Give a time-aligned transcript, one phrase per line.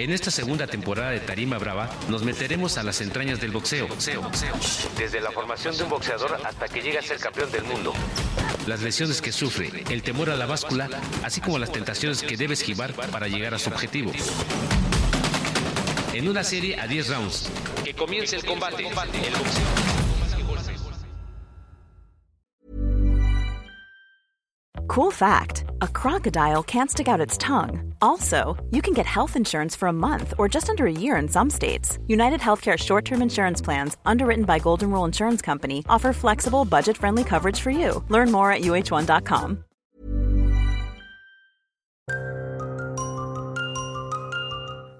[0.00, 3.86] En esta segunda temporada de Tarima Brava nos meteremos a las entrañas del boxeo.
[3.86, 4.54] boxeo, boxeo.
[4.96, 7.92] Desde la formación de un boxeador hasta que llega a ser campeón del mundo.
[8.66, 10.88] Las lesiones que sufre, el temor a la báscula,
[11.22, 14.10] así como las tentaciones que debe esquivar para llegar a su objetivo.
[16.14, 17.50] En una serie a 10 rounds.
[17.84, 18.86] Que comience el combate.
[18.86, 19.64] El boxeo.
[24.88, 27.89] Cool fact a crocodile can't stick out its tongue.
[28.02, 31.28] Also, you can get health insurance for a month or just under a year in
[31.28, 31.98] some states.
[32.06, 36.96] United Healthcare short term insurance plans, underwritten by Golden Rule Insurance Company, offer flexible, budget
[36.96, 38.02] friendly coverage for you.
[38.08, 39.64] Learn more at uh1.com.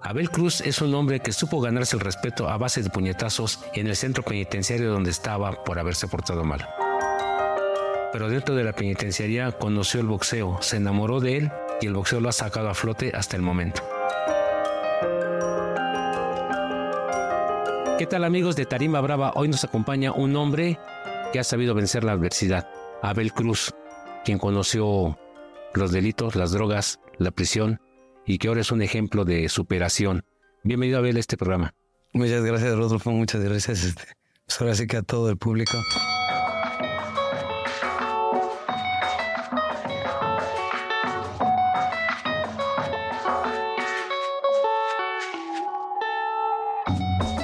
[0.03, 3.87] Abel Cruz es un hombre que supo ganarse el respeto a base de puñetazos en
[3.87, 6.67] el centro penitenciario donde estaba por haberse portado mal.
[8.13, 12.21] pero dentro de la penitenciaría conoció el boxeo, se enamoró de él y el boxeo
[12.21, 13.83] lo ha sacado a flote hasta el momento.
[17.99, 19.33] ¿Qué tal amigos de Tarima Brava?
[19.35, 20.79] Hoy nos acompaña un hombre
[21.33, 22.69] que ha sabido vencer la adversidad,
[23.03, 23.75] Abel Cruz,
[24.25, 25.19] quien conoció
[25.75, 27.81] los delitos, las drogas, la prisión
[28.25, 30.25] y que ahora es un ejemplo de superación.
[30.63, 31.75] Bienvenido Abel a este programa.
[32.13, 33.85] Muchas gracias Rodolfo, muchas gracias.
[33.85, 34.05] Este,
[34.47, 35.79] pues ahora sí que a todo el público.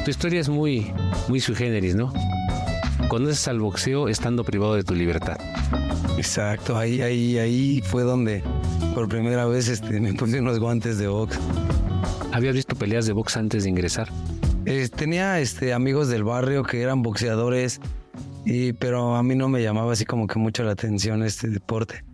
[0.06, 0.92] Tu historia es muy,
[1.26, 2.12] muy sui generis, ¿no?
[3.08, 5.36] Conoces al boxeo estando privado de tu libertad.
[6.16, 8.44] Exacto, ahí, ahí, ahí fue donde
[8.94, 11.40] por primera vez este, me puse unos guantes de box.
[12.30, 14.08] ¿Habías visto peleas de box antes de ingresar?
[14.64, 17.80] Eh, tenía este, amigos del barrio que eran boxeadores,
[18.44, 22.04] y, pero a mí no me llamaba así como que mucho la atención este deporte,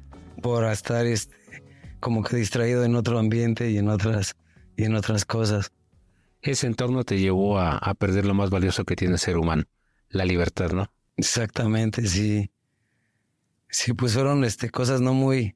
[0.40, 1.36] por estar este,
[2.00, 4.34] como que distraído en otro ambiente y en otras,
[4.78, 5.70] y en otras cosas
[6.42, 9.64] ese entorno te llevó a, perder lo más valioso que tiene el ser humano,
[10.08, 10.92] la libertad, ¿no?
[11.16, 12.50] Exactamente, sí.
[13.68, 15.54] Sí, pues fueron este, cosas no muy,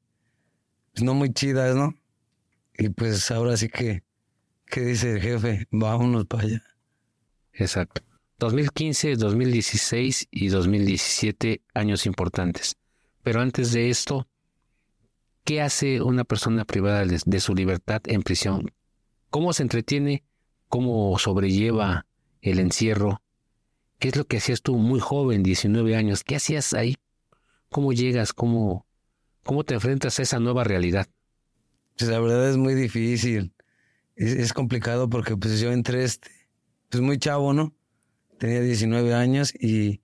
[0.94, 1.94] pues no muy chidas, ¿no?
[2.78, 4.04] Y pues ahora sí que,
[4.66, 5.66] ¿qué dice el jefe?
[5.70, 6.62] Vámonos para allá.
[7.52, 8.02] Exacto.
[8.38, 12.76] 2015, 2016 y 2017, años importantes.
[13.22, 14.28] Pero antes de esto,
[15.42, 18.72] ¿qué hace una persona privada de su libertad en prisión?
[19.30, 20.22] ¿Cómo se entretiene?
[20.68, 22.06] Cómo sobrelleva
[22.40, 23.22] el encierro.
[23.98, 26.22] ¿Qué es lo que hacías tú muy joven, 19 años?
[26.22, 26.96] ¿Qué hacías ahí?
[27.70, 28.32] ¿Cómo llegas?
[28.32, 28.86] ¿Cómo,
[29.42, 31.08] cómo te enfrentas a esa nueva realidad?
[31.96, 33.52] Pues la verdad es muy difícil.
[34.14, 36.30] Es, complicado porque pues yo entré este,
[36.88, 37.74] pues muy chavo, ¿no?
[38.38, 40.02] Tenía 19 años y,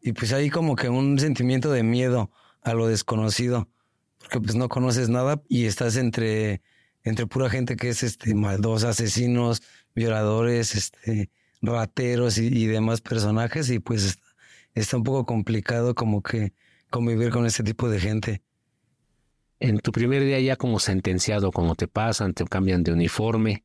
[0.00, 2.30] y pues hay como que un sentimiento de miedo
[2.62, 3.68] a lo desconocido,
[4.18, 6.62] porque pues no conoces nada y estás entre,
[7.04, 9.62] entre pura gente que es este maldosa, asesinos,
[9.94, 11.30] violadores, este,
[11.62, 14.18] rateros y, demás personajes y pues
[14.74, 16.52] está, un poco complicado como que
[16.90, 18.42] convivir con este tipo de gente.
[19.60, 23.64] En tu primer día ya como sentenciado, como te pasan, te cambian de uniforme,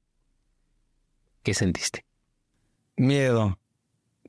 [1.44, 2.06] ¿qué sentiste?
[2.96, 3.60] Miedo,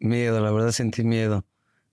[0.00, 1.44] miedo, la verdad sentí miedo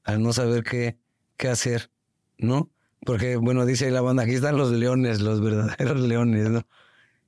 [0.04, 0.98] al no saber qué,
[1.36, 1.92] qué hacer,
[2.38, 2.72] ¿no?
[3.02, 6.68] Porque, bueno, dice la banda, aquí están los leones, los verdaderos leones, ¿no?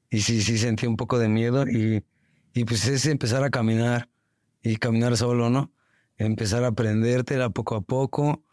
[0.10, 2.04] Y sí, sí sentí un poco de miedo y
[2.60, 4.10] y pues es empezar a caminar
[4.62, 5.72] y caminar solo, ¿no?
[6.18, 8.44] Empezar a aprendértela poco a poco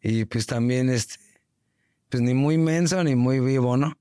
[0.00, 1.16] y pues también este,
[2.08, 3.98] pues ni muy menso ni muy vivo, ¿no?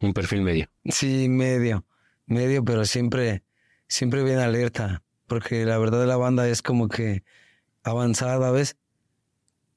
[0.00, 0.70] Un perfil medio.
[0.84, 1.84] Sí, medio,
[2.26, 3.42] medio, pero siempre,
[3.88, 7.24] siempre bien alerta, porque la verdad de la banda es como que
[7.82, 8.76] avanzada, ¿ves?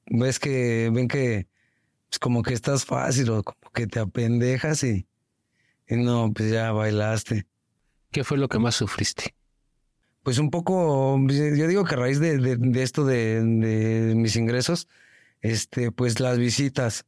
[0.06, 1.48] Ves que, ven que,
[2.08, 5.08] pues como que estás fácil o como que te apendejas y,
[5.88, 7.48] y no, pues ya bailaste.
[8.12, 9.34] ¿Qué fue lo que más sufriste?
[10.22, 14.86] Pues un poco, yo digo que a raíz de, esto de, mis ingresos,
[15.40, 17.06] este, pues las visitas,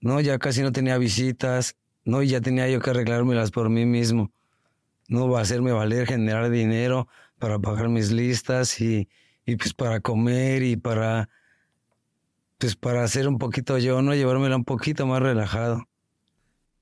[0.00, 0.20] ¿no?
[0.20, 2.22] Ya casi no tenía visitas, ¿no?
[2.22, 4.32] Y ya tenía yo que arreglármelas por mí mismo,
[5.08, 5.28] ¿no?
[5.28, 7.06] Va a hacerme valer, generar dinero
[7.38, 9.08] para pagar mis listas y,
[9.46, 11.30] y pues para comer y para,
[12.58, 14.12] pues para hacer un poquito yo, ¿no?
[14.12, 15.88] Llevármela un poquito más relajado.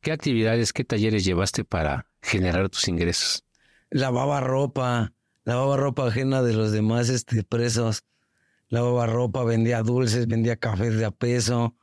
[0.01, 3.45] ¿Qué actividades, qué talleres llevaste para generar tus ingresos?
[3.91, 5.13] Lavaba ropa,
[5.45, 8.05] lavaba ropa ajena de los demás este, presos,
[8.69, 11.77] lavaba ropa, vendía dulces, vendía cafés de a peso,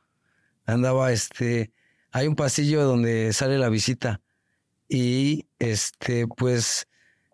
[0.65, 1.71] andaba, este,
[2.12, 4.21] hay un pasillo donde sale la visita
[4.89, 6.88] y, este, pues,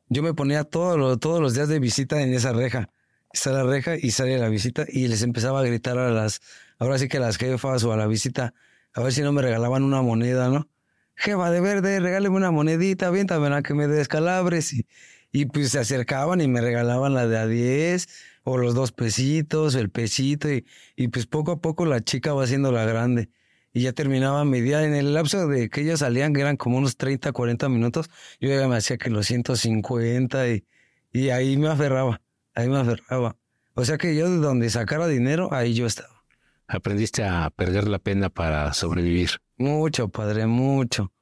[0.10, 2.90] yo me ponía todos los días de visita en esa reja.
[3.32, 6.42] Está la reja y sale la visita y les empezaba a gritar a las,
[6.78, 8.54] ahora sí que a las jefas o a la visita,
[8.94, 10.68] a ver si no me regalaban una moneda, ¿no?
[11.16, 14.74] Jefa de verde, regáleme una monedita, aviéntamela que me descalabres.
[14.74, 14.88] Y,
[15.32, 18.08] y pues se acercaban y me regalaban la de a 10
[18.44, 20.52] o los dos pesitos, el pesito.
[20.52, 20.66] Y,
[20.96, 23.30] y pues poco a poco la chica va haciendo la grande.
[23.74, 24.84] Y ya terminaba mi día.
[24.84, 28.50] En el lapso de que ellos salían, que eran como unos 30, 40 minutos, yo
[28.50, 30.66] ya me hacía que los 150 y,
[31.12, 32.22] y ahí me aferraba,
[32.54, 33.36] ahí me aferraba.
[33.74, 36.24] O sea que yo de donde sacara dinero, ahí yo estaba.
[36.68, 39.42] Aprendiste a perder la pena para sobrevivir.
[39.64, 41.14] Mucho, padre, mucho.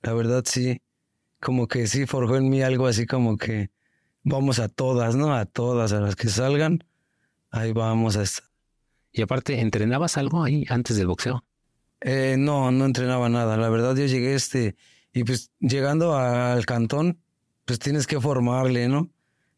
[0.00, 0.80] La verdad sí.
[1.38, 3.70] Como que sí forjó en mí algo así como que
[4.22, 5.34] vamos a todas, ¿no?
[5.34, 6.82] A todas, a las que salgan,
[7.50, 8.48] ahí vamos a estar.
[9.12, 11.44] Y aparte, ¿entrenabas algo ahí antes del boxeo?
[12.00, 13.58] Eh, no, no entrenaba nada.
[13.58, 14.76] La verdad yo llegué este,
[15.12, 17.20] y pues llegando al cantón,
[17.66, 19.10] pues tienes que formarle, ¿no?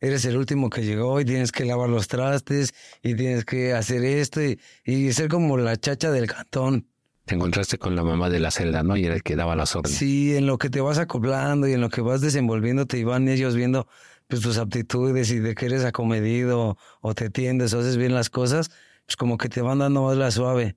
[0.03, 4.05] eres el último que llegó y tienes que lavar los trastes y tienes que hacer
[4.05, 4.41] esto
[4.85, 6.89] y, ser como la chacha del cantón.
[7.33, 8.95] Te encontraste con la mamá de la celda, ¿no?
[8.95, 9.97] Y era el que daba las órdenes.
[9.97, 13.27] Sí, en lo que te vas acoplando y en lo que vas desenvolviendo, te iban
[13.27, 13.89] ellos viendo
[14.29, 18.29] pues tus aptitudes y de que eres acomedido o te tiendes o haces bien las
[18.29, 18.71] cosas,
[19.07, 20.77] pues como que te van dando más la suave,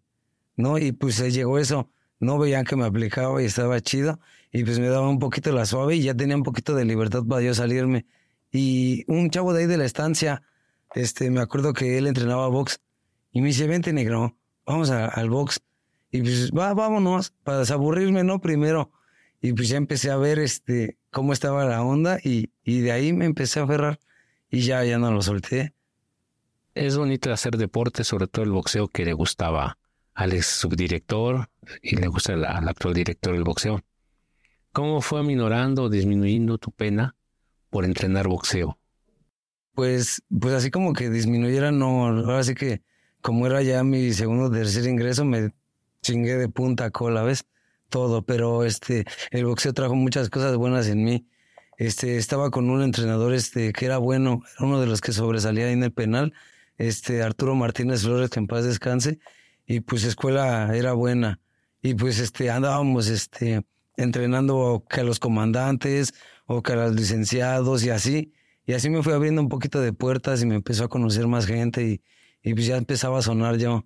[0.55, 0.77] ¿no?
[0.77, 1.89] Y pues se llegó eso,
[2.21, 4.21] no veían que me aplicaba y estaba chido
[4.53, 7.25] y pues me daba un poquito la suave y ya tenía un poquito de libertad
[7.25, 8.05] para yo salirme.
[8.49, 10.41] Y un chavo de ahí de la estancia,
[10.93, 12.79] este, me acuerdo que él entrenaba box
[13.33, 15.59] y me dice, vente negro, vamos al box.
[16.11, 18.39] Y pues, va, vámonos, para desaburrirme, ¿no?
[18.39, 18.91] Primero.
[19.41, 23.13] Y pues ya empecé a ver este, cómo estaba la onda y, y de ahí
[23.13, 23.99] me empecé a aferrar
[24.49, 25.73] y ya, ya no lo solté.
[26.73, 29.77] Es bonito hacer deporte, sobre todo el boxeo que le gustaba
[30.13, 31.49] al ex subdirector
[31.81, 33.81] y le gusta al, al actual director del boxeo.
[34.71, 37.15] ¿Cómo fue aminorando o disminuyendo tu pena
[37.69, 38.77] por entrenar boxeo?
[39.73, 42.07] Pues, pues así como que disminuyera, no.
[42.07, 42.81] Ahora sí que,
[43.21, 45.51] como era ya mi segundo o tercer ingreso, me
[46.05, 47.45] chingué de punta cola, ¿ves?
[47.89, 51.27] Todo, pero este, el boxeo trajo muchas cosas buenas en mí.
[51.77, 55.83] Este, estaba con un entrenador este, que era bueno, uno de los que sobresalía en
[55.83, 56.33] el penal,
[56.77, 59.19] este, Arturo Martínez Flores, que en paz descanse,
[59.65, 61.39] y pues escuela era buena.
[61.81, 63.65] Y pues este, andábamos este,
[63.97, 66.13] entrenando que a los comandantes,
[66.45, 68.33] o que a los licenciados y así.
[68.65, 71.45] Y así me fui abriendo un poquito de puertas y me empezó a conocer más
[71.45, 72.01] gente y,
[72.43, 73.85] y pues ya empezaba a sonar yo.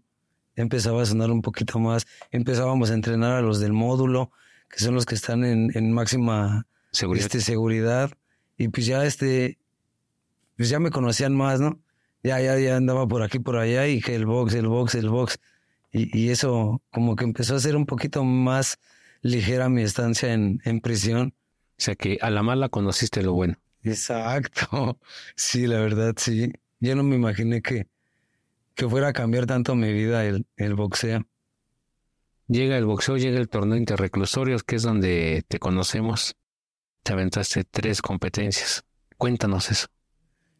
[0.60, 2.06] Empezaba a sonar un poquito más.
[2.32, 4.32] Empezábamos a entrenar a los del módulo,
[4.70, 7.26] que son los que están en, en máxima seguridad.
[7.26, 8.12] Este, seguridad.
[8.58, 9.58] Y pues ya este,
[10.58, 11.80] pues ya me conocían más, ¿no?
[12.24, 15.08] Ya, ya, ya andaba por aquí, por allá y que el box, el box, el
[15.08, 15.40] box.
[15.94, 18.78] Y, y eso como que empezó a ser un poquito más
[19.22, 21.34] ligera mi estancia en, en prisión.
[21.78, 23.58] O sea que a la mala conociste lo bueno.
[23.84, 25.00] Exacto.
[25.36, 26.52] Sí, la verdad, sí.
[26.82, 27.88] Yo no me imaginé que,
[28.80, 31.28] que fuera a cambiar tanto mi vida el, el boxeo.
[32.48, 36.38] Llega el boxeo, llega el torneo interreclusorios, que es donde te conocemos.
[37.04, 38.86] Te aventaste tres competencias.
[39.18, 39.88] Cuéntanos eso.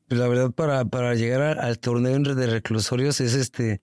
[0.10, 3.82] Pues la verdad, para, para llegar al, torneo de reclusorios es este,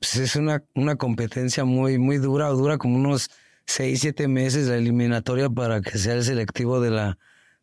[0.00, 3.30] pues es una, una competencia muy, muy dura, dura como unos
[3.64, 7.18] seis, siete meses la eliminatoria para que sea el selectivo de la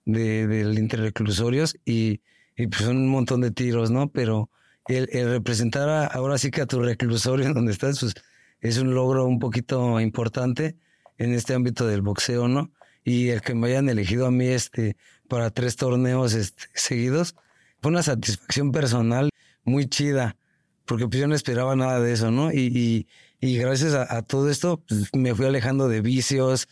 [0.05, 2.21] de, del interreclusorios y,
[2.55, 4.09] y pues son un montón de tiros, ¿no?
[4.09, 4.49] Pero
[4.87, 8.13] el, representar ahora sí que a tu reclusorio donde estás, pues
[8.61, 10.77] es un logro un poquito importante
[11.17, 12.71] en este ámbito del boxeo, ¿no?
[13.03, 14.95] Y el que me hayan elegido a mí este
[15.27, 17.35] para tres torneos este, seguidos
[17.81, 19.29] fue una satisfacción personal
[19.63, 20.37] muy chida,
[20.85, 22.51] porque pues yo no esperaba nada de eso, ¿no?
[22.51, 23.07] y,
[23.43, 26.69] y gracias a, todo esto pues, me fui alejando de vicios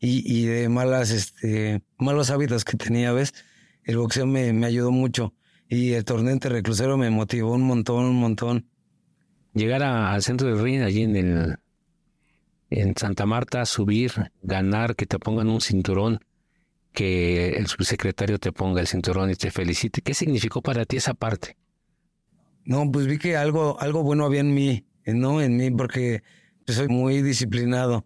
[0.00, 3.34] y, de malas, este, malos hábitos que tenía, ¿ves?
[3.84, 5.34] El boxeo me, me ayudó mucho
[5.68, 8.66] y el torneo reclusero me motivó un montón, un montón.
[9.54, 11.56] Llegar al centro del ring, allí en el
[12.70, 16.20] en Santa Marta, subir, ganar, que te pongan un cinturón,
[16.92, 20.02] que el subsecretario te ponga el cinturón y te felicite.
[20.02, 21.56] ¿Qué significó para ti esa parte?
[22.64, 24.84] No, pues vi que algo, algo bueno había en mí.
[25.06, 25.40] ¿no?
[25.40, 26.22] En mí, porque
[26.66, 28.04] soy muy disciplinado,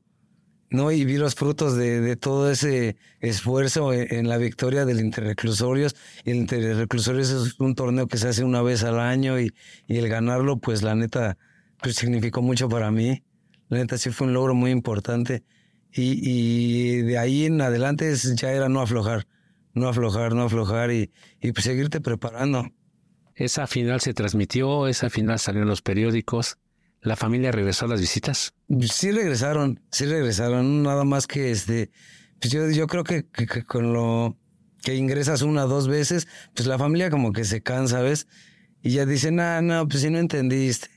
[0.70, 0.92] ¿no?
[0.92, 5.96] Y vi los frutos de, todo ese esfuerzo en, la victoria del Interreclusorios.
[6.24, 9.54] Y el Interreclusorios es un torneo que se hace una vez al año y,
[9.88, 11.38] el ganarlo, pues la neta,
[11.82, 13.22] pues significó mucho para mí.
[13.68, 15.44] La neta sí fue un logro muy importante.
[15.92, 19.26] Y, de ahí en adelante ya era no aflojar,
[19.72, 21.10] no aflojar, no aflojar y,
[21.40, 22.70] y pues seguirte preparando.
[23.34, 26.58] Esa final se transmitió, esa final salió en los periódicos.
[27.00, 28.54] ¿La familia regresó a las visitas?
[28.80, 31.90] Sí regresaron, sí regresaron, nada más que este,
[32.40, 33.24] pues yo, yo creo que,
[33.66, 34.36] con lo
[34.82, 38.26] que ingresas una o dos veces, pues la familia como que se cansa, ¿ves?
[38.82, 40.88] Y ya dice, no, no, pues si no entendiste,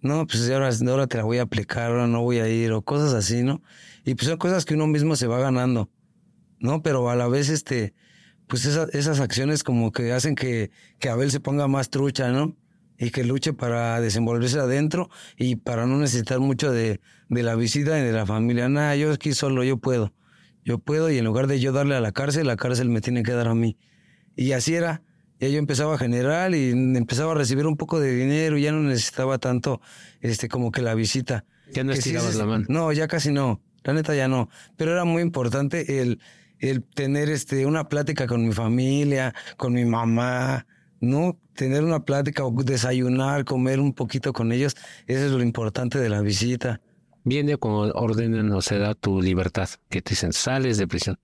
[0.00, 2.82] no, pues ahora, ahora te la voy a aplicar, ahora no voy a ir, o
[2.82, 3.62] cosas así, ¿no?
[4.04, 5.90] Y pues son cosas que uno mismo se va ganando,
[6.58, 6.82] ¿no?
[6.82, 7.94] Pero a la vez, este,
[8.48, 12.56] pues esas acciones como que hacen que, que Abel se ponga más trucha, ¿no?
[13.02, 17.98] Y que luche para desenvolverse adentro y para no necesitar mucho de, de la visita
[17.98, 18.68] y de la familia.
[18.68, 20.14] Nada, yo aquí solo, yo puedo.
[20.64, 23.24] Yo puedo y en lugar de yo darle a la cárcel, la cárcel me tiene
[23.24, 23.76] que dar a mí.
[24.36, 25.02] Y así era.
[25.40, 28.70] Ya yo empezaba a generar y empezaba a recibir un poco de dinero, y ya
[28.70, 29.80] no necesitaba tanto
[30.20, 31.44] este como que la visita.
[31.72, 32.66] Ya no estirabas la mano.
[32.68, 33.60] No, ya casi no.
[33.82, 34.48] La neta ya no.
[34.76, 36.20] Pero era muy importante el,
[36.60, 40.68] el tener este una plática con mi familia, con mi mamá,
[41.02, 41.38] ¿no?
[41.54, 44.74] Tener una plática o desayunar, comer un poquito con ellos,
[45.06, 46.80] eso es lo importante de la visita.
[47.24, 51.18] Viene cuando ordenan o se da tu libertad, que te dicen sales de prisión.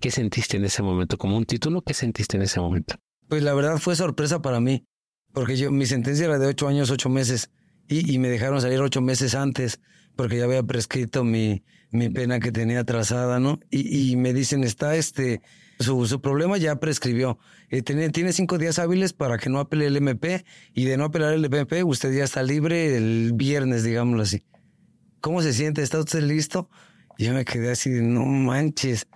[0.00, 1.16] ¿Qué sentiste en ese momento?
[1.16, 2.96] Como un título, ¿qué sentiste en ese momento?
[3.28, 4.84] Pues la verdad fue sorpresa para mí,
[5.32, 7.50] porque yo, mi sentencia era de ocho años, ocho meses,
[7.88, 9.80] y, y me dejaron salir ocho meses antes,
[10.16, 13.60] porque ya había prescrito mi, mi pena que tenía trazada, ¿no?
[13.70, 15.40] Y, y me dicen, está este,
[15.80, 17.38] su, su problema ya prescribió.
[17.70, 20.44] Eh, tiene, tiene, cinco días hábiles para que no apele el MP,
[20.74, 24.44] y de no apelar el MP, usted ya está libre el viernes, digámoslo así.
[25.20, 25.82] ¿Cómo se siente?
[25.82, 26.68] ¿Está usted listo?
[27.18, 29.06] Yo me quedé así, no manches,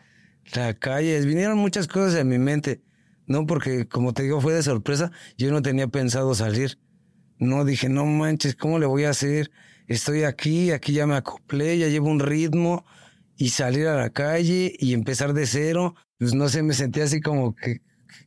[0.55, 1.21] la calle.
[1.21, 2.83] Vinieron muchas cosas en mi mente.
[3.27, 5.11] No, porque como te digo, fue de sorpresa.
[5.39, 6.79] Yo no tenía pensado salir.
[7.39, 9.51] No, dije, no manches, ¿cómo le voy a hacer?
[9.87, 12.85] Estoy aquí, aquí ya me acoplé, ya llevo un ritmo
[13.37, 15.95] y salir a la calle y empezar de cero.
[16.19, 17.81] Pues no sé, me sentí así como que,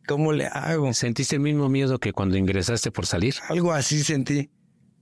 [0.08, 0.94] ¿cómo le hago?
[0.94, 3.36] ¿Sentiste el mismo miedo que cuando ingresaste por salir?
[3.50, 4.50] Algo así sentí.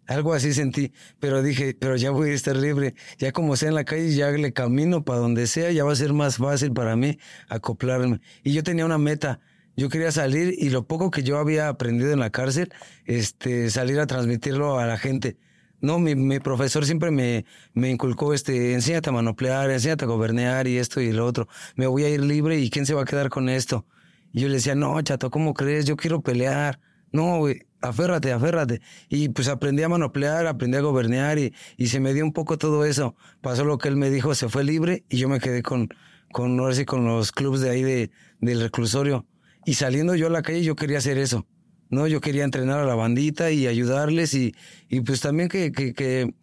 [0.07, 2.93] Algo así sentí, pero dije, pero ya voy a estar libre.
[3.17, 5.95] Ya como sea en la calle, ya le camino para donde sea, ya va a
[5.95, 7.17] ser más fácil para mí
[7.49, 8.21] acoplarme.
[8.43, 9.39] Y yo tenía una meta,
[9.75, 12.71] yo quería salir y lo poco que yo había aprendido en la cárcel,
[13.05, 15.37] este, salir a transmitirlo a la gente.
[15.81, 20.67] No, mi, mi profesor siempre me, me inculcó, este, enséñate a manoplear, enséñate a gobernar
[20.67, 21.47] y esto y lo otro.
[21.75, 23.85] Me voy a ir libre y ¿quién se va a quedar con esto?
[24.31, 25.85] Y yo le decía, no, chato, ¿cómo crees?
[25.85, 26.79] Yo quiero pelear.
[27.11, 28.81] No, güey, aférrate, aférrate.
[29.09, 32.57] Y pues aprendí a manoplear, aprendí a gobernar y, y se me dio un poco
[32.57, 33.15] todo eso.
[33.41, 35.89] Pasó lo que él me dijo, se fue libre y yo me quedé con,
[36.31, 39.25] con, ahora sí, con los clubes de ahí de, del reclusorio.
[39.65, 41.47] Y saliendo yo a la calle yo quería hacer eso,
[41.95, 42.07] ¿no?
[42.07, 44.53] Yo quería entrenar a la bandita y ayudarles y,
[44.89, 46.33] y pues también que, que,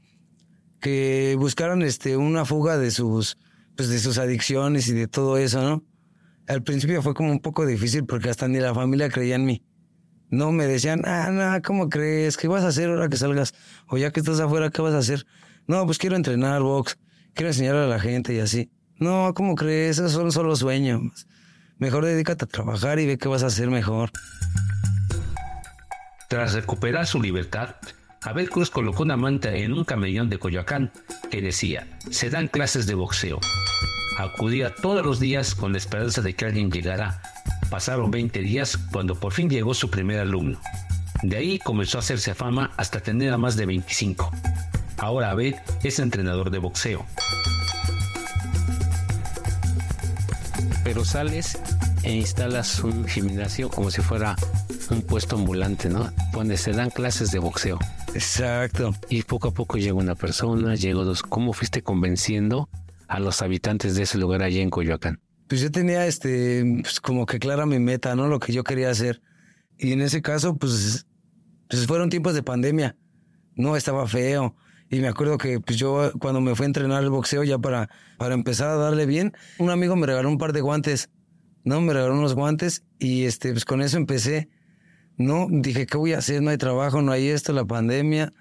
[0.81, 3.39] que, buscaran este, una fuga de sus,
[3.77, 5.85] pues de sus adicciones y de todo eso, ¿no?
[6.49, 9.63] Al principio fue como un poco difícil porque hasta ni la familia creía en mí.
[10.29, 12.37] No me decían, ah, no, ¿cómo crees?
[12.37, 13.55] ¿Qué vas a hacer ahora que salgas?
[13.87, 15.27] O ya que estás afuera, ¿qué vas a hacer?
[15.67, 16.99] No, pues quiero entrenar box,
[17.35, 18.71] quiero enseñar a la gente y así.
[18.99, 19.99] No, ¿cómo crees?
[19.99, 21.27] Esos son solo sueños.
[21.79, 24.11] Mejor dedícate a trabajar y ve qué vas a hacer mejor.
[26.33, 27.75] Tras recuperar su libertad,
[28.23, 30.91] Abel Cruz colocó una manta en un camellón de Coyoacán
[31.31, 33.39] que decía, se dan clases de boxeo.
[34.17, 37.21] Acudía todos los días con la esperanza de que alguien llegara.
[37.69, 40.59] Pasaron 20 días cuando por fin llegó su primer alumno.
[41.23, 44.31] De ahí comenzó a hacerse fama hasta tener a más de 25.
[44.97, 47.05] Ahora Abel es entrenador de boxeo.
[50.85, 51.59] pero sales
[52.03, 54.37] e instalas un gimnasio como si fuera
[54.91, 56.11] un puesto ambulante, ¿no?
[56.33, 57.79] Donde se dan clases de boxeo.
[58.15, 58.95] Exacto.
[59.09, 61.23] Y poco a poco llega una persona, llegó dos.
[61.23, 62.69] ¿Cómo fuiste convenciendo
[63.09, 65.21] a los habitantes de ese lugar allá en Coyoacán?
[65.49, 68.29] Pues yo tenía este, pues como que clara mi meta, ¿no?
[68.29, 69.21] Lo que yo quería hacer.
[69.79, 71.07] Y en ese caso, pues,
[71.69, 72.97] pues fueron tiempos de pandemia.
[73.55, 74.55] No, estaba feo.
[74.93, 77.89] Y me acuerdo que pues yo cuando me fui a entrenar el boxeo ya para,
[78.19, 81.09] para empezar a darle bien, un amigo me regaló un par de guantes,
[81.65, 81.81] ¿no?
[81.81, 84.51] Me regaló unos guantes y este, pues con eso empecé,
[85.17, 85.47] ¿no?
[85.51, 86.43] Dije, ¿qué voy a hacer?
[86.43, 88.33] No hay trabajo, no hay esto, la pandemia.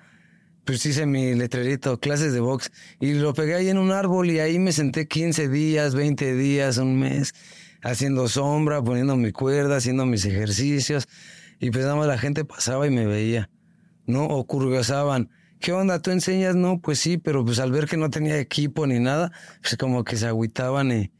[0.66, 2.72] Pues hice mi letrerito, clases de box.
[3.00, 6.78] Y lo pegué ahí en un árbol y ahí me senté 15 días, 20 días,
[6.78, 7.34] un mes,
[7.82, 11.08] haciendo sombra, poniendo mi cuerda, haciendo mis ejercicios.
[11.60, 13.50] Y pues nada más la gente pasaba y me veía,
[14.06, 14.26] ¿no?
[14.26, 15.30] O curiosaban
[15.62, 16.02] ¿qué onda?
[16.02, 16.56] ¿Tú enseñas?
[16.56, 20.04] No, pues sí, pero pues al ver que no tenía equipo ni nada, pues como
[20.04, 21.12] que se agüitaban y,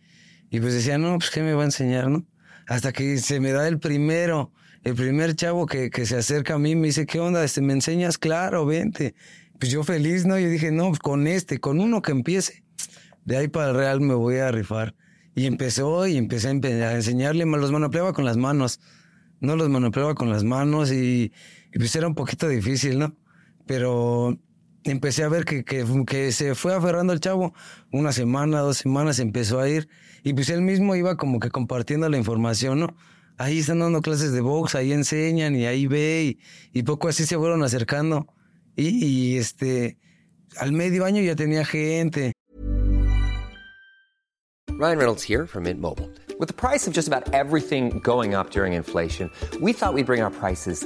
[0.50, 2.26] y pues decían, no, pues ¿qué me va a enseñar, no?
[2.68, 4.52] Hasta que se me da el primero,
[4.84, 7.44] el primer chavo que, que se acerca a mí me dice, ¿qué onda?
[7.44, 8.18] Este, ¿Me enseñas?
[8.18, 9.16] Claro, vente.
[9.60, 10.40] Pues yo feliz, ¿no?
[10.40, 12.64] Yo dije, no, pues con este, con uno que empiece.
[13.26, 14.96] De ahí para el real me voy a rifar.
[15.36, 18.80] Y empezó y empecé a, enseñarle, los manopleaba con las manos.
[19.40, 21.32] No los manopleaba con las manos y,
[21.74, 23.16] y pues era un poquito difícil, ¿no?
[23.72, 24.38] pero
[24.84, 27.54] empecé a ver que, que, se fue aferrando el chavo.
[27.92, 29.88] Una semana, dos semanas empezó a ir.
[30.24, 32.96] Y pues él mismo iba como que compartiendo la información, ¿no?
[33.42, 36.38] Ahí están dando clases de box, ahí enseñan y ahí ve.
[36.74, 38.28] Y, poco así se fueron acercando.
[38.76, 39.98] Y, y este,
[40.58, 42.34] al medio año ya tenía gente.
[44.70, 46.08] Ryan Reynolds here from Mint Mobile.
[46.40, 50.22] With the price of just about everything going up during inflation, we thought we'd bring
[50.22, 50.86] our prices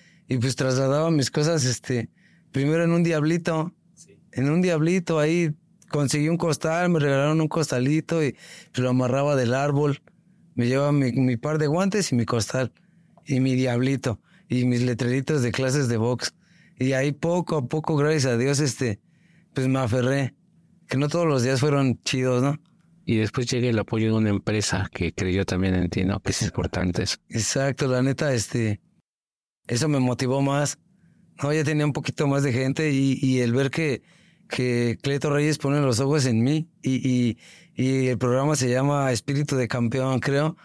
[0.31, 2.09] Y pues trasladaba mis cosas, este,
[2.53, 3.73] primero en un diablito.
[4.31, 5.51] En un diablito ahí
[5.89, 8.37] conseguí un costal, me regalaron un costalito y
[8.71, 10.01] pues, lo amarraba del árbol.
[10.55, 12.71] Me llevaba mi, mi par de guantes y mi costal.
[13.25, 14.21] Y mi diablito.
[14.47, 16.33] Y mis letreritos de clases de box.
[16.79, 19.01] Y ahí poco a poco, gracias a Dios, este,
[19.53, 20.33] pues me aferré.
[20.87, 22.57] Que no todos los días fueron chidos, ¿no?
[23.05, 26.21] Y después llega el apoyo de una empresa que creyó también en ti, ¿no?
[26.21, 27.17] Que es importante eso.
[27.27, 28.79] Exacto, la neta, este,
[29.67, 30.79] eso me motivó más.
[31.41, 34.03] No, ya tenía un poquito más de gente y, el ver que,
[34.47, 37.37] que Cleto Reyes pone los ojos en mí y,
[37.75, 40.55] y, el programa se llama Espíritu de Campeón, creo.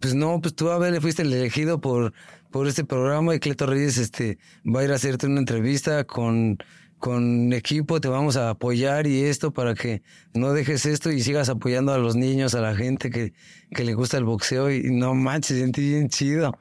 [0.00, 2.12] Pues no, pues tú a ver, fuiste el elegido por,
[2.50, 6.58] por este programa y Cleto Reyes este, va a ir a hacerte una entrevista con,
[6.98, 11.50] con equipo, te vamos a apoyar y esto para que no dejes esto y sigas
[11.50, 13.34] apoyando a los niños, a la gente que,
[13.70, 16.56] que le gusta el boxeo y no manches, sentí bien chido.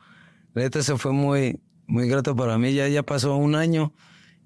[0.53, 2.73] La neta, eso fue muy, muy grato para mí.
[2.73, 3.93] Ya, ya pasó un año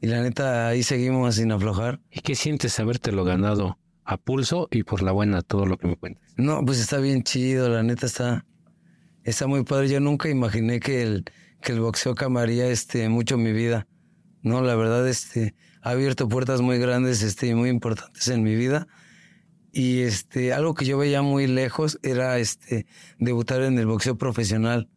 [0.02, 2.00] y la neta ahí seguimos sin aflojar.
[2.12, 5.96] ¿Y qué sientes habértelo ganado a pulso y por la buena todo lo que me
[5.96, 6.34] cuentas?
[6.38, 8.46] No, pues está bien chido, la neta está,
[9.24, 9.90] está muy padre.
[9.90, 11.26] Yo nunca imaginé que el,
[11.62, 13.88] que el boxeo cambiaría este, mucho mi vida.
[14.44, 18.56] No, la verdad, este, ha abierto puertas muy grandes este, y muy importantes en mi
[18.56, 18.88] vida.
[19.72, 22.86] Y este, algo que yo veía muy lejos era este,
[23.20, 24.90] debutar en el boxeo profesional.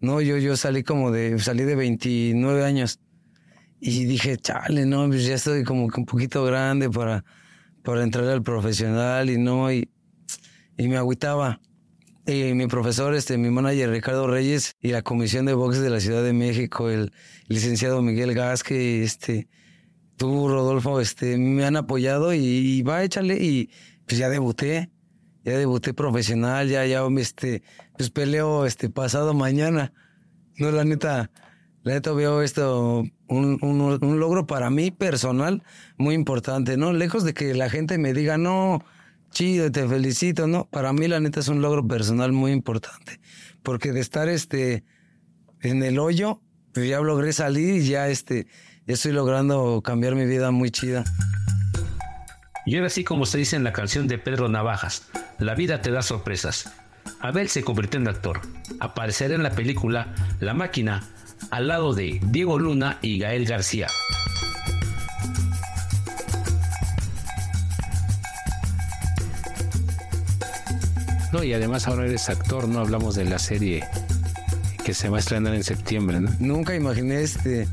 [0.00, 3.00] No, yo, yo salí como de, salí de 29 años
[3.80, 7.24] y dije, chale, no, pues ya estoy como un poquito grande para,
[7.82, 9.90] para entrar al profesional y no, y,
[10.76, 11.60] y me agüitaba.
[12.26, 16.00] Y mi profesor, este, mi manager Ricardo Reyes y la comisión de box de la
[16.00, 17.12] Ciudad de México, el
[17.48, 19.48] licenciado Miguel Gasque, este,
[20.16, 23.70] tú, Rodolfo, este, me han apoyado y, y va, échale, y
[24.06, 24.90] pues ya debuté,
[25.44, 27.62] ya debuté profesional, ya, ya, este,
[27.96, 29.92] pues peleo, este, pasado mañana.
[30.56, 31.30] No, la neta,
[31.82, 35.62] la neta veo esto, un, un, un logro para mí personal
[35.96, 36.92] muy importante, ¿no?
[36.92, 38.84] Lejos de que la gente me diga, no,
[39.30, 40.68] chido, te felicito, ¿no?
[40.70, 43.20] Para mí la neta es un logro personal muy importante,
[43.62, 44.84] porque de estar, este,
[45.62, 48.46] en el hoyo, pues ya logré salir y ya, este,
[48.86, 51.04] ya estoy logrando cambiar mi vida muy chida.
[52.66, 55.90] Y ahora sí, como se dice en la canción de Pedro Navajas, la vida te
[55.90, 56.70] da sorpresas.
[57.20, 58.40] Abel se convirtió en actor.
[58.80, 61.02] Aparecerá en la película La Máquina
[61.50, 63.88] al lado de Diego Luna y Gael García.
[71.32, 73.84] No, y además ahora eres actor, no hablamos de la serie
[74.84, 76.30] que se va a estrenar en septiembre, ¿no?
[76.40, 77.68] Nunca imaginé este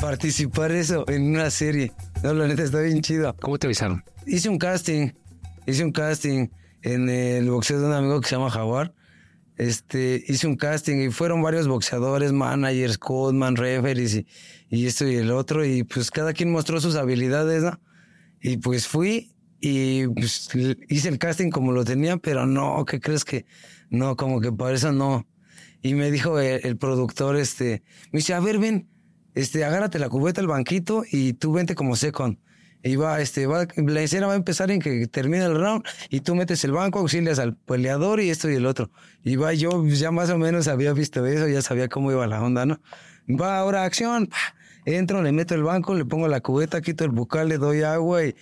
[0.00, 1.92] participar eso en una serie.
[2.22, 3.34] No, la neta está bien chido.
[3.40, 4.04] ¿Cómo te avisaron?
[4.26, 5.10] Hice un casting,
[5.66, 6.48] hice un casting
[6.82, 8.94] en el boxeo de un amigo que se llama Jaguar.
[9.56, 14.26] Este, hice un casting y fueron varios boxeadores, managers, coachman, referees y,
[14.68, 15.64] y esto y el otro.
[15.64, 17.80] Y pues cada quien mostró sus habilidades, ¿no?
[18.40, 20.48] Y pues fui y pues,
[20.88, 23.46] hice el casting como lo tenía, pero no, ¿qué crees que?
[23.90, 25.26] No, como que para eso no.
[25.82, 27.82] Y me dijo el, el productor, este,
[28.12, 28.88] me dice, a ver, ven,
[29.34, 32.38] este, agárrate la cubeta, el banquito y tú vente como second.
[32.84, 36.20] Y va, este, va, la escena va a empezar en que termina el round y
[36.20, 38.90] tú metes el banco, auxilias al peleador y esto y el otro.
[39.22, 42.42] Y va, yo ya más o menos había visto eso, ya sabía cómo iba la
[42.42, 42.80] onda, ¿no?
[43.28, 44.28] Va, ahora acción,
[44.84, 48.24] entro, le meto el banco, le pongo la cubeta, quito el bucal, le doy agua
[48.24, 48.34] y,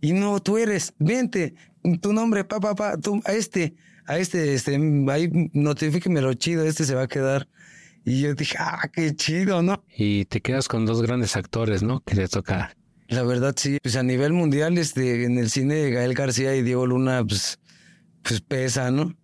[0.00, 1.54] y no, tú eres, vente,
[2.00, 3.74] tu nombre, pa, pa, pa, tú, a este,
[4.06, 4.76] a este, este,
[5.10, 7.48] ahí notifíqueme lo chido, este se va a quedar.
[8.08, 9.84] Y yo dije, ah, qué chido, ¿no?
[9.94, 12.00] Y te quedas con dos grandes actores, ¿no?
[12.00, 12.74] Que te toca.
[13.06, 13.76] La verdad, sí.
[13.82, 17.58] Pues a nivel mundial, este, en el cine, Gael García y Diego Luna, pues,
[18.22, 19.14] pues pesa, ¿no?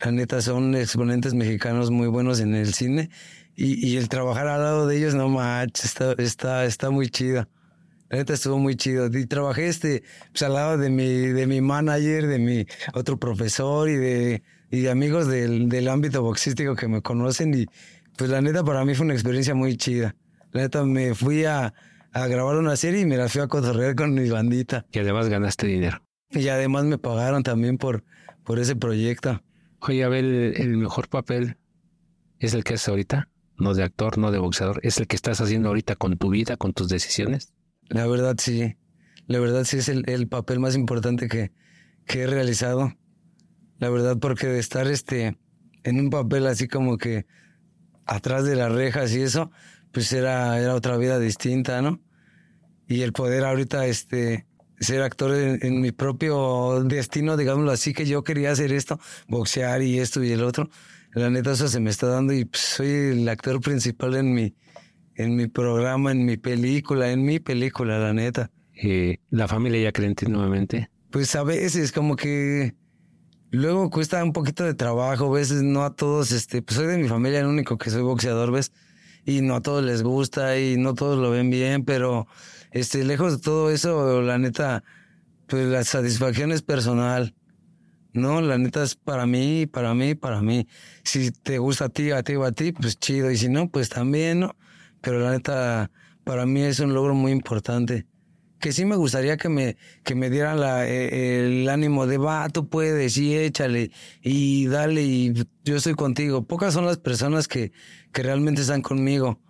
[0.00, 3.10] La neta, son exponentes mexicanos muy buenos en el cine.
[3.56, 7.48] Y, y el trabajar al lado de ellos, no manches, está, está, está muy chido.
[8.08, 9.06] La neta estuvo muy chido.
[9.06, 13.88] Y trabajé este, pues al lado de mi, de mi manager, de mi otro profesor
[13.88, 17.52] y de, y de amigos del, del ámbito boxístico que me conocen.
[17.52, 17.66] Y
[18.18, 20.16] pues la neta para mí fue una experiencia muy chida.
[20.50, 21.72] La neta me fui a,
[22.12, 24.84] a grabar una serie y me la fui a cotorrear con mi bandita.
[24.90, 26.02] Y además ganaste dinero.
[26.30, 28.04] Y además me pagaron también por,
[28.44, 29.40] por ese proyecto.
[29.80, 31.58] Oye, a ver, el, el mejor papel
[32.40, 35.40] es el que haces ahorita, no de actor, no de boxeador, es el que estás
[35.40, 37.54] haciendo ahorita con tu vida, con tus decisiones.
[37.88, 38.76] La verdad sí,
[39.26, 41.52] la verdad sí es el, el papel más importante que,
[42.04, 42.92] que he realizado.
[43.78, 45.38] La verdad porque de estar este
[45.84, 47.26] en un papel así como que
[48.08, 49.52] atrás de las rejas y eso,
[49.92, 52.00] pues era, era otra vida distinta, ¿no?
[52.88, 54.46] Y el poder ahorita este
[54.80, 59.82] ser actor en, en mi propio destino, digámoslo así, que yo quería hacer esto, boxear
[59.82, 60.70] y esto y el otro.
[61.12, 64.54] La neta, eso se me está dando y pues, soy el actor principal en mi,
[65.14, 68.50] en mi programa, en mi película, en mi película, la neta.
[68.74, 70.90] Eh, ¿La familia ya cree en ti nuevamente?
[71.10, 72.74] Pues a veces como que
[73.50, 76.98] luego cuesta un poquito de trabajo, a veces no a todos, este, pues soy de
[76.98, 78.72] mi familia el único que soy boxeador, ¿ves?
[79.24, 82.26] Y no a todos les gusta y no todos lo ven bien, pero
[82.70, 84.84] este, lejos de todo eso, la neta,
[85.46, 87.34] pues la satisfacción es personal.
[88.12, 90.66] No, la neta es para mí, para mí, para mí.
[91.04, 93.30] Si te gusta a ti, a ti o a ti, pues chido.
[93.30, 94.56] Y si no, pues también, ¿no?
[95.00, 95.90] Pero la neta,
[96.24, 98.07] para mí es un logro muy importante.
[98.58, 102.68] Que sí me gustaría que me, que me dieran eh, el ánimo de, va, tú
[102.68, 103.92] puedes, y échale,
[104.22, 105.32] y dale, y
[105.64, 106.42] yo estoy contigo.
[106.46, 107.72] Pocas son las personas que,
[108.12, 109.40] que realmente están conmigo,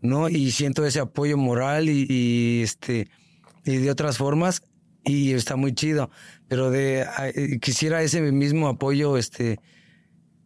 [0.00, 0.28] ¿no?
[0.28, 3.08] Y siento ese apoyo moral y, y este,
[3.64, 4.62] y de otras formas
[5.04, 6.10] y está muy chido.
[6.48, 9.60] Pero de eh, quisiera ese mismo apoyo, este,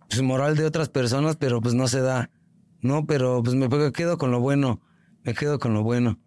[0.08, 2.30] pues moral de otras personas, pero pues no se da.
[2.80, 4.80] No, pero pues me quedo con lo bueno.
[5.24, 6.18] Me quedo con lo bueno.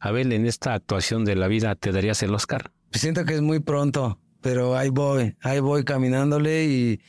[0.00, 2.72] Abel, en esta actuación de la vida, ¿te darías el Oscar?
[2.92, 7.00] Siento que es muy pronto, pero ahí voy, ahí voy caminándole y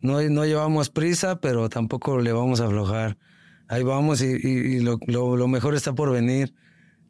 [0.00, 3.18] no, no llevamos prisa, pero tampoco le vamos a aflojar.
[3.66, 6.54] Ahí vamos y, y, y lo, lo, lo mejor está por venir.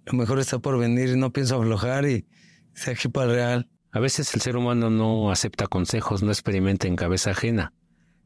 [0.06, 2.26] Lo mejor está por venir, no pienso aflojar y,
[2.74, 3.70] se aquí para el real.
[3.92, 7.72] A veces el ser humano no acepta consejos, no experimenta en cabeza ajena.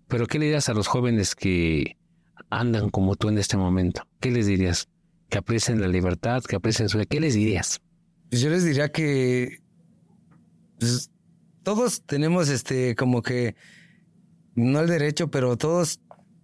[0.08, 1.98] Pero ¿qué le dirías a los jóvenes que
[2.48, 4.02] andan como tú en este momento?
[4.20, 4.88] ¿Qué les dirías?
[5.28, 6.98] Que aprecien la libertad, que aprecien su.
[7.08, 7.80] ¿Qué les dirías?
[8.30, 9.60] Pues yo les diría que
[10.78, 11.10] pues,
[11.62, 13.56] todos tenemos este como que
[14.54, 16.00] no el derecho, pero todos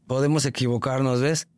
[0.07, 1.49] podemos equivocarnos, ¿ves?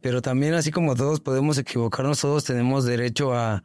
[0.00, 3.64] Pero también así como todos podemos equivocarnos, todos tenemos derecho a,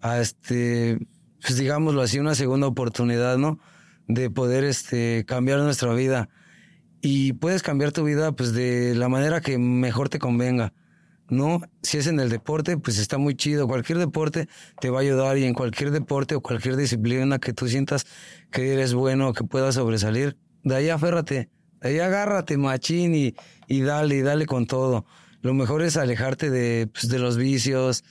[0.00, 0.98] a este
[1.40, 3.58] pues digámoslo así, una segunda oportunidad, ¿no?
[4.06, 6.28] De poder este, cambiar nuestra vida.
[7.00, 10.72] Y puedes cambiar tu vida pues de la manera que mejor te convenga,
[11.28, 11.60] ¿no?
[11.82, 13.66] Si es en el deporte, pues está muy chido.
[13.66, 14.48] Cualquier deporte
[14.80, 18.06] te va a ayudar y en cualquier deporte o cualquier disciplina que tú sientas
[18.50, 23.34] que eres bueno, que puedas sobresalir, de ahí aférrate, de ahí agárrate, machín, y,
[23.66, 25.04] y dale, y dale con todo.
[25.40, 28.04] Lo mejor es alejarte de, pues, de los vicios,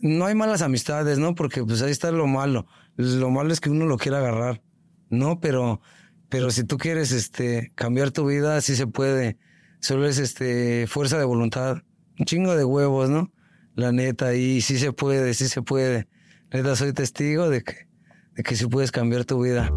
[0.00, 1.34] no hay malas amistades, ¿no?
[1.34, 2.66] Porque pues ahí está lo malo.
[2.96, 4.62] Lo malo es que uno lo quiera agarrar,
[5.10, 5.40] ¿no?
[5.40, 5.80] Pero,
[6.28, 9.38] pero si tú quieres este, cambiar tu vida, sí se puede.
[9.80, 11.82] Solo es este, fuerza de voluntad.
[12.18, 13.32] Un chingo de huevos, ¿no?
[13.74, 16.08] La neta, y sí se puede, sí se puede.
[16.52, 17.86] Neta, soy testigo de que,
[18.34, 19.70] de que sí puedes cambiar tu vida.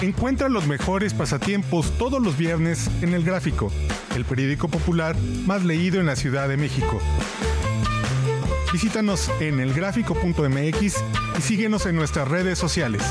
[0.00, 3.70] Encuentra los mejores pasatiempos todos los viernes en El Gráfico,
[4.14, 6.98] el periódico popular más leído en la Ciudad de México.
[8.72, 10.80] Visítanos en elgráfico.mx
[11.38, 13.02] y síguenos en nuestras redes sociales.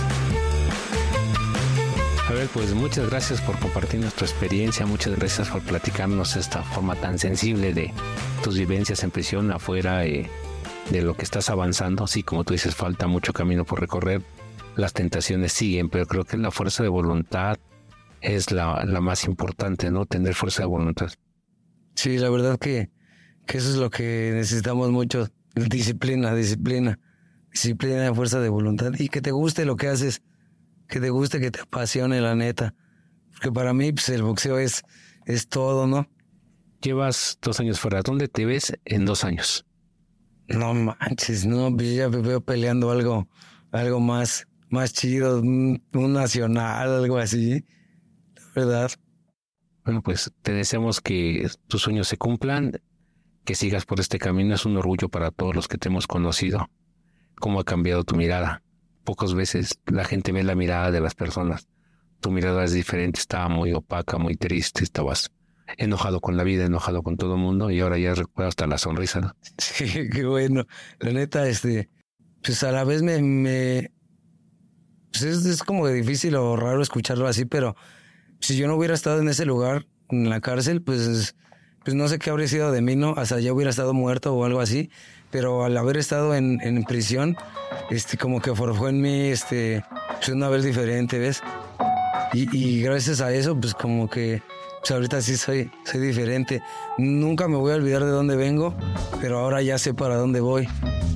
[2.54, 7.74] Pues muchas gracias por compartir nuestra experiencia, muchas gracias por platicarnos esta forma tan sensible
[7.74, 7.92] de
[8.44, 10.30] tus vivencias en prisión afuera, eh,
[10.90, 12.08] de lo que estás avanzando.
[12.08, 14.22] Sí, como tú dices, falta mucho camino por recorrer,
[14.76, 17.58] las tentaciones siguen, pero creo que la fuerza de voluntad
[18.22, 20.06] es la, la más importante, ¿no?
[20.06, 21.12] Tener fuerza de voluntad.
[21.96, 22.90] Sí, la verdad que,
[23.46, 25.30] que eso es lo que necesitamos mucho.
[25.56, 27.00] Disciplina, disciplina.
[27.52, 28.94] Disciplina, fuerza de voluntad.
[28.98, 30.22] Y que te guste lo que haces.
[30.88, 32.76] Que te guste, que te apasione, la neta.
[33.32, 34.84] Porque para mí, pues el boxeo es,
[35.26, 36.10] es todo, ¿no?
[36.82, 38.02] Llevas dos años fuera.
[38.02, 39.66] ¿Dónde te ves en dos años?
[40.48, 43.28] No manches, no, pues ya me veo peleando algo,
[43.72, 47.66] algo más, más chido, un, un nacional, algo así.
[48.36, 48.92] La verdad.
[49.84, 52.80] Bueno, pues te deseamos que tus sueños se cumplan,
[53.44, 54.54] que sigas por este camino.
[54.54, 56.70] Es un orgullo para todos los que te hemos conocido.
[57.40, 58.64] Cómo ha cambiado tu mirada.
[59.06, 61.68] Pocas veces la gente ve la mirada de las personas.
[62.20, 65.32] Tu mirada es diferente, estaba muy opaca, muy triste, estabas
[65.78, 68.78] enojado con la vida, enojado con todo el mundo y ahora ya recuerdo hasta la
[68.78, 69.36] sonrisa, ¿no?
[69.58, 70.66] Sí, qué bueno.
[71.00, 71.90] La neta, este,
[72.44, 73.92] pues a la vez me,
[75.12, 77.76] pues es, es como difícil o raro escucharlo así, pero
[78.40, 81.36] si yo no hubiera estado en ese lugar, en la cárcel, pues,
[81.84, 83.14] pues no sé qué habría sido de mí, ¿no?
[83.18, 84.90] Hasta ya hubiera estado muerto o algo así,
[85.36, 87.36] pero al haber estado en, en prisión,
[87.90, 89.84] este, como que forjó en mí, este,
[90.16, 91.44] pues una vez diferente, ¿ves?
[92.32, 94.42] Y, gracias a eso, pues como que
[94.80, 96.62] pues ahorita sí soy, soy diferente.
[96.98, 98.74] Nunca me voy a olvidar de dónde vengo,
[99.20, 100.70] pero ahora ya sé para dónde voy,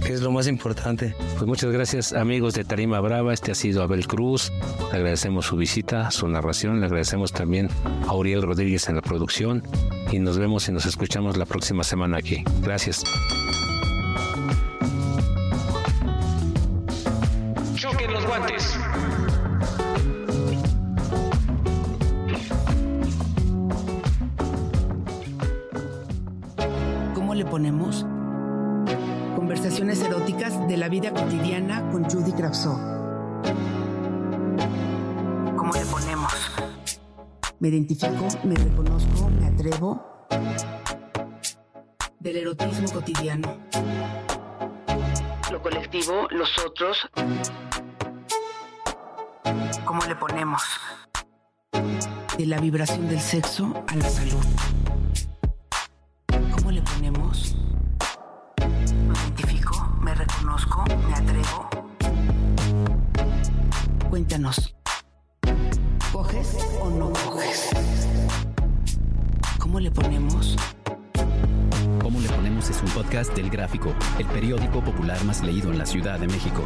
[0.05, 1.15] que es lo más importante.
[1.35, 4.51] Pues muchas gracias amigos de Tarima Brava, este ha sido Abel Cruz,
[4.91, 7.69] le agradecemos su visita, su narración, le agradecemos también
[8.05, 9.63] a Uriel Rodríguez en la producción
[10.11, 12.43] y nos vemos y nos escuchamos la próxima semana aquí.
[12.61, 13.05] Gracias.
[38.43, 40.27] Me reconozco, me atrevo.
[42.19, 43.57] Del erotismo cotidiano.
[45.51, 47.09] Lo colectivo, los otros.
[49.85, 50.63] ¿Cómo le ponemos?
[52.37, 54.45] De la vibración del sexo a la salud.
[56.55, 57.55] ¿Cómo le ponemos?
[58.59, 61.69] Me identifico, me reconozco, me atrevo.
[64.09, 64.78] Cuéntanos.
[69.79, 70.57] ¿Cómo le ponemos?
[72.01, 72.69] ¿Cómo le ponemos?
[72.69, 76.65] Es un podcast del Gráfico, el periódico popular más leído en la Ciudad de México.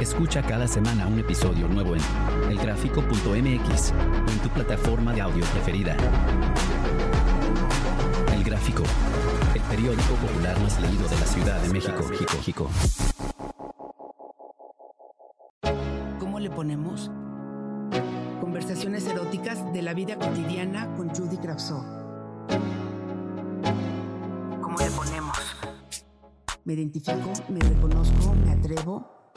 [0.00, 2.02] Escucha cada semana un episodio nuevo en
[2.48, 5.96] elgráfico.mx o en tu plataforma de audio preferida.
[8.32, 8.84] El Gráfico,
[9.56, 12.06] el periódico popular más leído de la Ciudad de México.
[12.08, 12.70] México, México.
[16.20, 17.10] ¿Cómo le ponemos?
[18.76, 21.82] Conversaciones eróticas de la vida cotidiana con Judy Kravsov.
[24.60, 25.38] ¿Cómo le ponemos?
[26.64, 29.32] Me identifico, me reconozco, me atrevo.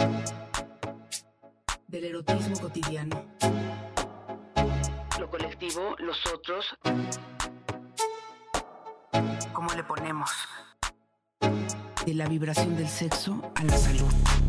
[1.87, 3.27] Del erotismo cotidiano.
[5.17, 6.77] Lo colectivo, los otros.
[9.53, 10.31] ¿Cómo le ponemos?
[12.05, 14.48] De la vibración del sexo a la salud.